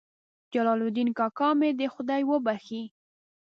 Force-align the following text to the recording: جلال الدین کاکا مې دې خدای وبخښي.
جلال 0.53 0.79
الدین 0.85 1.09
کاکا 1.17 1.49
مې 1.59 1.69
دې 1.79 1.87
خدای 1.95 2.21
وبخښي. 2.25 2.83